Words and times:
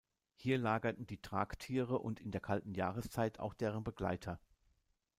Hier 0.33 0.57
lagerten 0.57 1.05
die 1.05 1.21
Tragtiere 1.21 1.99
und 1.99 2.19
in 2.19 2.31
der 2.31 2.41
kalten 2.41 2.73
Jahreszeit 2.73 3.39
auch 3.39 3.53
deren 3.53 3.83
Begleiter. 3.83 4.39